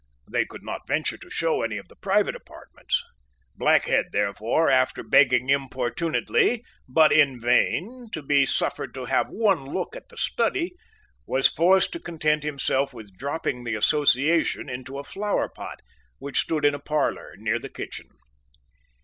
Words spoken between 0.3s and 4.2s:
could not venture to show any of the private apartments. Blackhead,